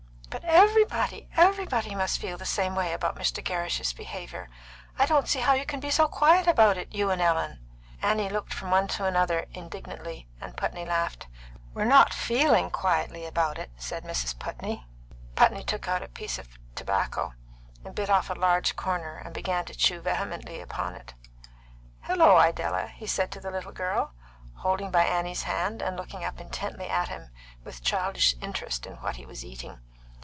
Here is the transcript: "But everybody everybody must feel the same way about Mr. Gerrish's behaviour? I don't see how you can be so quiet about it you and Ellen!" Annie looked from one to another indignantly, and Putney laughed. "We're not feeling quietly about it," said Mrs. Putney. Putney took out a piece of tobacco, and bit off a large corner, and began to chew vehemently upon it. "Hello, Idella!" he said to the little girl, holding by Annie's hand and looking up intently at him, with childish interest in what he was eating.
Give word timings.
"But 0.33 0.45
everybody 0.45 1.27
everybody 1.35 1.93
must 1.93 2.19
feel 2.21 2.37
the 2.37 2.45
same 2.45 2.73
way 2.73 2.93
about 2.93 3.17
Mr. 3.17 3.43
Gerrish's 3.43 3.91
behaviour? 3.91 4.47
I 4.97 5.05
don't 5.05 5.27
see 5.27 5.41
how 5.41 5.51
you 5.53 5.65
can 5.65 5.81
be 5.81 5.91
so 5.91 6.07
quiet 6.07 6.47
about 6.47 6.77
it 6.77 6.95
you 6.95 7.11
and 7.11 7.21
Ellen!" 7.21 7.59
Annie 8.01 8.29
looked 8.29 8.53
from 8.53 8.71
one 8.71 8.87
to 8.89 9.03
another 9.03 9.47
indignantly, 9.53 10.29
and 10.39 10.55
Putney 10.55 10.85
laughed. 10.85 11.27
"We're 11.73 11.83
not 11.83 12.13
feeling 12.13 12.69
quietly 12.69 13.25
about 13.25 13.57
it," 13.59 13.71
said 13.75 14.05
Mrs. 14.05 14.39
Putney. 14.39 14.85
Putney 15.35 15.65
took 15.65 15.89
out 15.89 16.01
a 16.03 16.07
piece 16.07 16.39
of 16.39 16.47
tobacco, 16.75 17.33
and 17.83 17.93
bit 17.93 18.09
off 18.09 18.29
a 18.29 18.33
large 18.33 18.77
corner, 18.77 19.17
and 19.17 19.33
began 19.33 19.65
to 19.65 19.75
chew 19.75 19.99
vehemently 19.99 20.61
upon 20.61 20.95
it. 20.95 21.13
"Hello, 22.03 22.37
Idella!" 22.37 22.87
he 22.87 23.05
said 23.07 23.31
to 23.33 23.41
the 23.41 23.51
little 23.51 23.73
girl, 23.73 24.13
holding 24.55 24.91
by 24.91 25.03
Annie's 25.03 25.43
hand 25.43 25.81
and 25.81 25.97
looking 25.97 26.23
up 26.23 26.39
intently 26.39 26.87
at 26.87 27.09
him, 27.09 27.31
with 27.65 27.83
childish 27.83 28.33
interest 28.41 28.85
in 28.85 28.93
what 28.95 29.17
he 29.17 29.25
was 29.25 29.43
eating. 29.43 29.81